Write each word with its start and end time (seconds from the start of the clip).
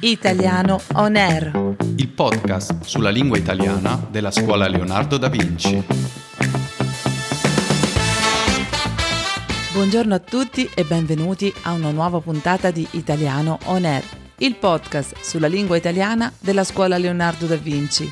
Italiano 0.00 0.80
On 0.94 1.16
Air. 1.16 1.74
il 1.96 2.08
podcast 2.08 2.82
sulla 2.84 3.10
lingua 3.10 3.36
italiana 3.38 4.00
della 4.10 4.30
scuola 4.30 4.68
Leonardo 4.68 5.16
da 5.18 5.28
Vinci. 5.28 5.82
Buongiorno 9.72 10.14
a 10.14 10.18
tutti 10.20 10.68
e 10.72 10.84
benvenuti 10.84 11.52
a 11.62 11.72
una 11.72 11.90
nuova 11.90 12.20
puntata 12.20 12.70
di 12.70 12.86
Italiano 12.92 13.58
On 13.64 13.84
Air, 13.84 14.04
il 14.38 14.54
podcast 14.54 15.16
sulla 15.20 15.48
lingua 15.48 15.76
italiana 15.76 16.32
della 16.38 16.62
scuola 16.64 16.96
Leonardo 16.96 17.46
da 17.46 17.56
Vinci. 17.56 18.10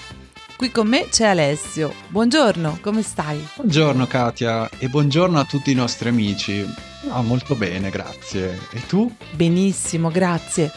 Qui 0.56 0.70
con 0.70 0.86
me 0.88 1.08
c'è 1.10 1.26
Alessio. 1.26 1.92
Buongiorno, 2.08 2.78
come 2.80 3.02
stai? 3.02 3.44
Buongiorno 3.56 4.06
Katia 4.06 4.68
e 4.78 4.88
buongiorno 4.88 5.38
a 5.38 5.44
tutti 5.44 5.70
i 5.70 5.74
nostri 5.74 6.08
amici. 6.08 6.64
Ah, 7.08 7.20
molto 7.20 7.56
bene, 7.56 7.90
grazie. 7.90 8.58
E 8.72 8.86
tu? 8.86 9.12
Benissimo, 9.32 10.08
grazie. 10.08 10.70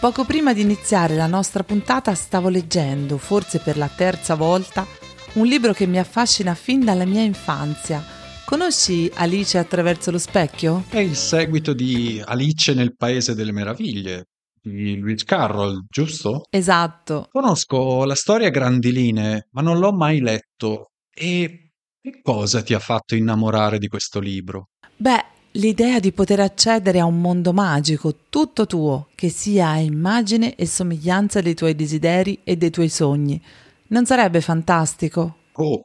Poco 0.00 0.24
prima 0.24 0.54
di 0.54 0.60
iniziare 0.60 1.16
la 1.16 1.26
nostra 1.26 1.64
puntata 1.64 2.14
stavo 2.14 2.48
leggendo, 2.48 3.18
forse 3.18 3.58
per 3.58 3.76
la 3.76 3.88
terza 3.88 4.36
volta, 4.36 4.86
un 5.34 5.44
libro 5.44 5.72
che 5.72 5.86
mi 5.86 5.98
affascina 5.98 6.54
fin 6.54 6.84
dalla 6.84 7.04
mia 7.04 7.22
infanzia. 7.22 8.00
Conosci 8.44 9.10
Alice 9.14 9.58
attraverso 9.58 10.12
lo 10.12 10.18
specchio? 10.18 10.84
È 10.88 11.00
il 11.00 11.16
seguito 11.16 11.72
di 11.72 12.22
Alice 12.24 12.72
nel 12.74 12.94
Paese 12.94 13.34
delle 13.34 13.50
Meraviglie 13.50 14.26
di 14.62 14.94
Lewis 14.94 15.24
Carroll, 15.24 15.84
giusto? 15.88 16.42
Esatto. 16.48 17.26
Conosco 17.28 18.04
la 18.04 18.14
storia 18.14 18.46
a 18.46 18.50
grandi 18.50 18.92
linee, 18.92 19.48
ma 19.50 19.62
non 19.62 19.80
l'ho 19.80 19.92
mai 19.92 20.20
letto. 20.20 20.92
E 21.12 21.72
che 22.00 22.20
cosa 22.22 22.62
ti 22.62 22.72
ha 22.72 22.78
fatto 22.78 23.16
innamorare 23.16 23.78
di 23.78 23.88
questo 23.88 24.20
libro? 24.20 24.68
Beh, 24.96 25.24
l'idea 25.58 25.98
di 26.00 26.12
poter 26.12 26.40
accedere 26.40 27.00
a 27.00 27.04
un 27.04 27.20
mondo 27.20 27.52
magico, 27.52 28.14
tutto 28.28 28.66
tuo, 28.66 29.08
che 29.14 29.28
sia 29.28 29.70
a 29.70 29.78
immagine 29.78 30.54
e 30.54 30.66
somiglianza 30.66 31.40
dei 31.40 31.54
tuoi 31.54 31.74
desideri 31.74 32.40
e 32.44 32.56
dei 32.56 32.70
tuoi 32.70 32.88
sogni. 32.88 33.40
Non 33.88 34.06
sarebbe 34.06 34.40
fantastico? 34.40 35.36
Oh, 35.52 35.82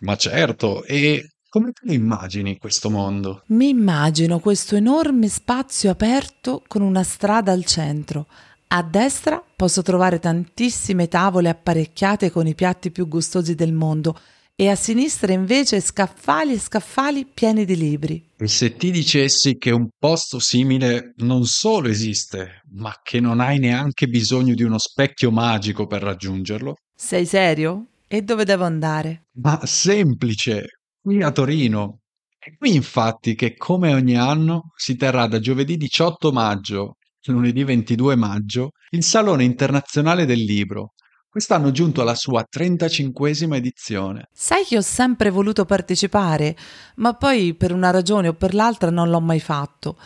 ma 0.00 0.16
certo, 0.16 0.84
e 0.84 1.30
come 1.48 1.72
te 1.72 1.86
lo 1.86 1.92
immagini 1.92 2.58
questo 2.58 2.90
mondo? 2.90 3.42
Mi 3.46 3.68
immagino 3.68 4.38
questo 4.38 4.76
enorme 4.76 5.28
spazio 5.28 5.90
aperto 5.90 6.62
con 6.66 6.82
una 6.82 7.02
strada 7.02 7.52
al 7.52 7.64
centro. 7.64 8.26
A 8.68 8.82
destra 8.82 9.42
posso 9.56 9.82
trovare 9.82 10.18
tantissime 10.18 11.08
tavole 11.08 11.48
apparecchiate 11.48 12.30
con 12.30 12.46
i 12.46 12.54
piatti 12.54 12.90
più 12.90 13.08
gustosi 13.08 13.54
del 13.54 13.72
mondo 13.72 14.18
e 14.58 14.70
a 14.70 14.74
sinistra 14.74 15.34
invece 15.34 15.82
scaffali 15.82 16.54
e 16.54 16.58
scaffali 16.58 17.26
pieni 17.26 17.66
di 17.66 17.76
libri. 17.76 18.30
E 18.38 18.48
se 18.48 18.74
ti 18.74 18.90
dicessi 18.90 19.58
che 19.58 19.70
un 19.70 19.88
posto 19.98 20.38
simile 20.38 21.12
non 21.16 21.44
solo 21.44 21.88
esiste, 21.88 22.62
ma 22.70 22.98
che 23.02 23.20
non 23.20 23.40
hai 23.40 23.58
neanche 23.58 24.06
bisogno 24.06 24.54
di 24.54 24.62
uno 24.62 24.78
specchio 24.78 25.30
magico 25.30 25.86
per 25.86 26.02
raggiungerlo? 26.02 26.76
Sei 26.94 27.26
serio? 27.26 27.88
E 28.08 28.22
dove 28.22 28.44
devo 28.46 28.64
andare? 28.64 29.26
Ma 29.42 29.60
semplice, 29.64 30.64
qui 31.02 31.22
a 31.22 31.30
Torino. 31.32 31.98
È 32.38 32.54
qui 32.56 32.74
infatti 32.74 33.34
che, 33.34 33.56
come 33.56 33.92
ogni 33.92 34.16
anno, 34.16 34.70
si 34.74 34.96
terrà 34.96 35.26
da 35.26 35.38
giovedì 35.38 35.76
18 35.76 36.32
maggio, 36.32 36.94
lunedì 37.26 37.62
22 37.62 38.16
maggio, 38.16 38.70
il 38.90 39.02
Salone 39.02 39.44
Internazionale 39.44 40.24
del 40.24 40.42
Libro, 40.42 40.92
quest'anno 41.36 41.70
giunto 41.70 42.00
alla 42.00 42.14
sua 42.14 42.46
35esima 42.50 43.56
edizione. 43.56 44.30
Sai 44.32 44.64
che 44.64 44.78
ho 44.78 44.80
sempre 44.80 45.28
voluto 45.28 45.66
partecipare, 45.66 46.56
ma 46.94 47.12
poi 47.12 47.52
per 47.52 47.72
una 47.72 47.90
ragione 47.90 48.28
o 48.28 48.32
per 48.32 48.54
l'altra 48.54 48.88
non 48.88 49.10
l'ho 49.10 49.20
mai 49.20 49.38
fatto. 49.38 49.98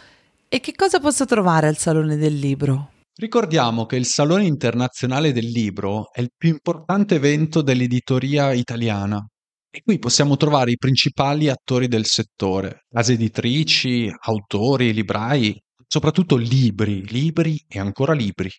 E 0.49 0.59
che 0.59 0.75
cosa 0.75 0.99
posso 0.99 1.27
trovare 1.27 1.69
al 1.69 1.77
Salone 1.77 2.17
del 2.17 2.35
Libro? 2.35 2.95
Ricordiamo 3.15 3.87
che 3.87 3.95
il 3.95 4.07
Salone 4.07 4.45
Internazionale 4.45 5.33
del 5.33 5.47
Libro 5.47 6.11
è 6.11 6.21
il 6.21 6.33
più 6.37 6.49
importante 6.49 7.15
evento 7.15 7.63
dell'editoria 7.63 8.53
italiana 8.53 9.25
e 9.71 9.83
qui 9.85 10.01
possiamo 10.01 10.37
trovare 10.37 10.73
i 10.73 10.79
principali 10.79 11.49
attori 11.49 11.87
del 11.87 12.07
settore, 12.07 12.87
case 12.91 13.13
editrici, 13.13 14.11
autori, 14.23 14.93
librai, 14.93 15.57
soprattutto 15.87 16.35
libri, 16.35 17.07
libri 17.07 17.57
e 17.69 17.79
ancora 17.79 18.15
libri, 18.15 18.51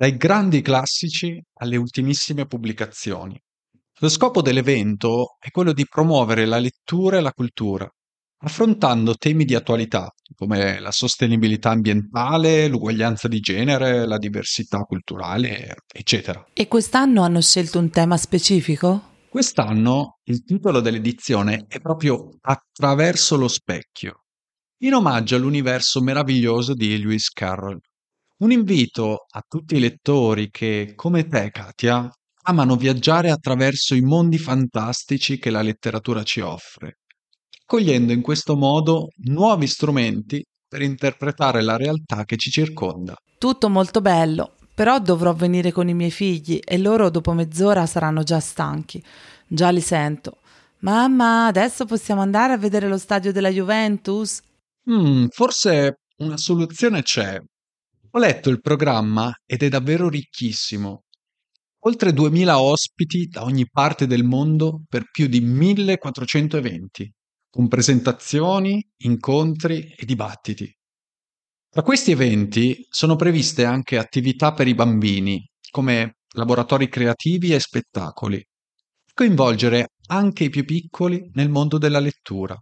dai 0.00 0.16
grandi 0.16 0.62
classici 0.62 1.38
alle 1.58 1.76
ultimissime 1.76 2.46
pubblicazioni. 2.46 3.38
Lo 3.98 4.08
scopo 4.08 4.40
dell'evento 4.40 5.36
è 5.38 5.50
quello 5.50 5.74
di 5.74 5.84
promuovere 5.86 6.46
la 6.46 6.58
lettura 6.58 7.18
e 7.18 7.20
la 7.20 7.32
cultura, 7.32 7.86
affrontando 8.38 9.16
temi 9.16 9.44
di 9.44 9.54
attualità 9.54 10.10
come 10.34 10.80
la 10.80 10.90
sostenibilità 10.90 11.68
ambientale, 11.68 12.66
l'uguaglianza 12.68 13.28
di 13.28 13.40
genere, 13.40 14.06
la 14.06 14.16
diversità 14.16 14.78
culturale, 14.84 15.74
eccetera. 15.92 16.46
E 16.54 16.66
quest'anno 16.66 17.20
hanno 17.20 17.42
scelto 17.42 17.78
un 17.78 17.90
tema 17.90 18.16
specifico? 18.16 19.18
Quest'anno 19.28 20.20
il 20.24 20.44
titolo 20.44 20.80
dell'edizione 20.80 21.66
è 21.68 21.78
proprio 21.78 22.38
Attraverso 22.40 23.36
lo 23.36 23.48
specchio, 23.48 24.24
in 24.78 24.94
omaggio 24.94 25.36
all'universo 25.36 26.00
meraviglioso 26.00 26.72
di 26.72 26.96
Lewis 26.96 27.28
Carroll. 27.28 27.80
Un 28.40 28.52
invito 28.52 29.26
a 29.28 29.44
tutti 29.46 29.76
i 29.76 29.80
lettori 29.80 30.48
che, 30.50 30.94
come 30.96 31.26
te, 31.26 31.50
Katia, 31.50 32.10
amano 32.44 32.76
viaggiare 32.76 33.30
attraverso 33.30 33.94
i 33.94 34.00
mondi 34.00 34.38
fantastici 34.38 35.38
che 35.38 35.50
la 35.50 35.60
letteratura 35.60 36.22
ci 36.22 36.40
offre, 36.40 37.00
cogliendo 37.66 38.14
in 38.14 38.22
questo 38.22 38.56
modo 38.56 39.08
nuovi 39.26 39.66
strumenti 39.66 40.42
per 40.66 40.80
interpretare 40.80 41.60
la 41.60 41.76
realtà 41.76 42.24
che 42.24 42.38
ci 42.38 42.50
circonda. 42.50 43.14
Tutto 43.36 43.68
molto 43.68 44.00
bello, 44.00 44.54
però 44.74 44.98
dovrò 45.00 45.34
venire 45.34 45.70
con 45.70 45.90
i 45.90 45.94
miei 45.94 46.10
figli 46.10 46.60
e 46.64 46.78
loro 46.78 47.10
dopo 47.10 47.34
mezz'ora 47.34 47.84
saranno 47.84 48.22
già 48.22 48.40
stanchi. 48.40 49.04
Già 49.46 49.68
li 49.68 49.82
sento. 49.82 50.38
Mamma, 50.78 51.44
adesso 51.44 51.84
possiamo 51.84 52.22
andare 52.22 52.54
a 52.54 52.58
vedere 52.58 52.88
lo 52.88 52.96
stadio 52.96 53.32
della 53.32 53.50
Juventus? 53.50 54.40
Mm, 54.90 55.26
forse 55.28 55.98
una 56.20 56.38
soluzione 56.38 57.02
c'è. 57.02 57.38
Ho 58.12 58.18
letto 58.18 58.50
il 58.50 58.60
programma 58.60 59.32
ed 59.46 59.62
è 59.62 59.68
davvero 59.68 60.08
ricchissimo. 60.08 61.04
Oltre 61.84 62.12
2000 62.12 62.60
ospiti 62.60 63.28
da 63.28 63.44
ogni 63.44 63.68
parte 63.70 64.08
del 64.08 64.24
mondo 64.24 64.82
per 64.88 65.08
più 65.12 65.28
di 65.28 65.40
1400 65.40 66.56
eventi, 66.56 67.08
con 67.48 67.68
presentazioni, 67.68 68.84
incontri 69.04 69.94
e 69.96 70.04
dibattiti. 70.04 70.76
Tra 71.68 71.82
questi 71.82 72.10
eventi 72.10 72.84
sono 72.90 73.14
previste 73.14 73.64
anche 73.64 73.96
attività 73.96 74.54
per 74.54 74.66
i 74.66 74.74
bambini, 74.74 75.48
come 75.70 76.16
laboratori 76.32 76.88
creativi 76.88 77.54
e 77.54 77.60
spettacoli, 77.60 78.44
coinvolgere 79.14 79.90
anche 80.08 80.44
i 80.44 80.50
più 80.50 80.64
piccoli 80.64 81.30
nel 81.34 81.48
mondo 81.48 81.78
della 81.78 82.00
lettura. 82.00 82.60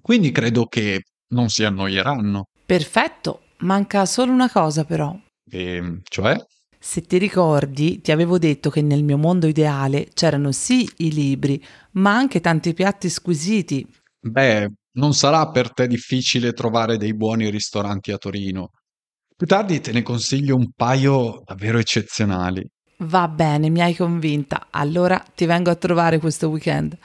Quindi 0.00 0.30
credo 0.30 0.66
che 0.66 1.02
non 1.30 1.48
si 1.48 1.64
annoieranno. 1.64 2.44
Perfetto, 2.64 3.46
manca 3.62 4.06
solo 4.06 4.32
una 4.32 4.50
cosa 4.50 4.84
però. 4.84 5.16
E, 5.50 6.00
cioè? 6.04 6.36
Se 6.78 7.02
ti 7.02 7.18
ricordi, 7.18 8.00
ti 8.00 8.10
avevo 8.10 8.38
detto 8.38 8.68
che 8.70 8.82
nel 8.82 9.04
mio 9.04 9.16
mondo 9.16 9.46
ideale 9.46 10.08
c'erano 10.12 10.50
sì 10.50 10.88
i 10.98 11.12
libri, 11.12 11.62
ma 11.92 12.14
anche 12.14 12.40
tanti 12.40 12.74
piatti 12.74 13.08
squisiti. 13.08 13.86
Beh, 14.20 14.68
non 14.94 15.14
sarà 15.14 15.48
per 15.50 15.72
te 15.72 15.86
difficile 15.86 16.52
trovare 16.52 16.96
dei 16.96 17.14
buoni 17.14 17.48
ristoranti 17.50 18.10
a 18.10 18.18
Torino. 18.18 18.70
Più 19.36 19.46
tardi 19.46 19.80
te 19.80 19.92
ne 19.92 20.02
consiglio 20.02 20.56
un 20.56 20.70
paio 20.74 21.42
davvero 21.44 21.78
eccezionali. 21.78 22.66
Va 22.98 23.26
bene, 23.28 23.68
mi 23.70 23.80
hai 23.80 23.94
convinta. 23.94 24.68
Allora 24.70 25.18
ti 25.34 25.46
vengo 25.46 25.70
a 25.70 25.74
trovare 25.76 26.18
questo 26.18 26.48
weekend. 26.48 26.96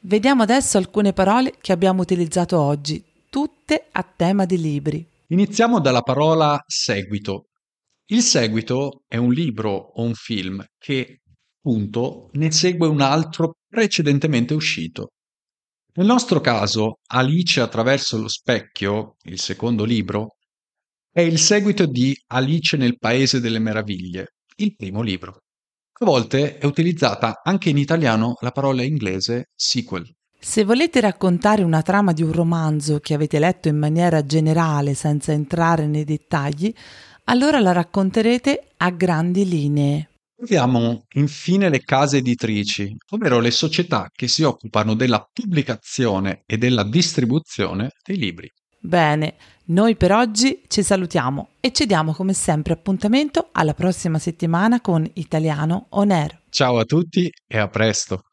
Vediamo 0.00 0.42
adesso 0.42 0.78
alcune 0.78 1.12
parole 1.12 1.54
che 1.60 1.72
abbiamo 1.72 2.02
utilizzato 2.02 2.58
oggi, 2.58 3.02
tutte 3.28 3.86
a 3.92 4.02
tema 4.02 4.44
di 4.44 4.58
libri. 4.58 5.06
Iniziamo 5.28 5.80
dalla 5.80 6.02
parola 6.02 6.62
seguito. 6.66 7.48
Il 8.10 8.22
seguito 8.22 9.02
è 9.08 9.16
un 9.16 9.32
libro 9.32 9.72
o 9.72 10.02
un 10.04 10.14
film 10.14 10.64
che, 10.78 11.22
appunto, 11.58 12.28
ne 12.34 12.52
segue 12.52 12.86
un 12.86 13.00
altro 13.00 13.56
precedentemente 13.68 14.54
uscito. 14.54 15.14
Nel 15.94 16.06
nostro 16.06 16.40
caso, 16.40 17.00
Alice 17.08 17.60
attraverso 17.60 18.20
lo 18.20 18.28
specchio, 18.28 19.16
il 19.24 19.40
secondo 19.40 19.82
libro, 19.82 20.36
è 21.10 21.22
il 21.22 21.40
seguito 21.40 21.86
di 21.86 22.16
Alice 22.28 22.76
nel 22.76 22.96
Paese 22.96 23.40
delle 23.40 23.58
Meraviglie, 23.58 24.34
il 24.58 24.76
primo 24.76 25.02
libro. 25.02 25.40
A 25.98 26.04
volte 26.04 26.58
è 26.58 26.66
utilizzata 26.66 27.40
anche 27.42 27.70
in 27.70 27.78
italiano 27.78 28.34
la 28.42 28.52
parola 28.52 28.84
inglese 28.84 29.46
sequel. 29.56 30.08
Se 30.38 30.64
volete 30.64 31.00
raccontare 31.00 31.62
una 31.62 31.82
trama 31.82 32.12
di 32.12 32.22
un 32.22 32.32
romanzo 32.32 33.00
che 33.00 33.14
avete 33.14 33.38
letto 33.38 33.68
in 33.68 33.76
maniera 33.76 34.24
generale 34.24 34.94
senza 34.94 35.32
entrare 35.32 35.86
nei 35.86 36.04
dettagli, 36.04 36.72
allora 37.24 37.58
la 37.60 37.72
racconterete 37.72 38.68
a 38.76 38.90
grandi 38.90 39.48
linee. 39.48 40.08
Troviamo 40.36 41.06
infine 41.14 41.70
le 41.70 41.80
case 41.80 42.18
editrici, 42.18 42.94
ovvero 43.10 43.40
le 43.40 43.50
società 43.50 44.10
che 44.14 44.28
si 44.28 44.42
occupano 44.42 44.94
della 44.94 45.26
pubblicazione 45.32 46.42
e 46.44 46.58
della 46.58 46.84
distribuzione 46.84 47.92
dei 48.04 48.18
libri. 48.18 48.50
Bene, 48.78 49.34
noi 49.68 49.96
per 49.96 50.12
oggi 50.12 50.62
ci 50.68 50.82
salutiamo 50.82 51.48
e 51.58 51.72
ci 51.72 51.86
diamo 51.86 52.12
come 52.12 52.34
sempre 52.34 52.74
appuntamento 52.74 53.48
alla 53.50 53.74
prossima 53.74 54.18
settimana 54.18 54.80
con 54.80 55.08
Italiano 55.14 55.86
On 55.90 56.10
Air. 56.10 56.42
Ciao 56.50 56.78
a 56.78 56.84
tutti 56.84 57.28
e 57.48 57.58
a 57.58 57.66
presto. 57.68 58.25